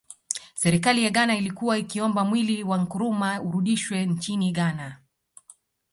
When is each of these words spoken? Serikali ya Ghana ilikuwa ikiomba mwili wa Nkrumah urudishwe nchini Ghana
Serikali 0.53 1.03
ya 1.03 1.09
Ghana 1.09 1.37
ilikuwa 1.37 1.77
ikiomba 1.77 2.25
mwili 2.25 2.63
wa 2.63 2.77
Nkrumah 2.77 3.45
urudishwe 3.45 4.05
nchini 4.05 4.51
Ghana 4.51 4.97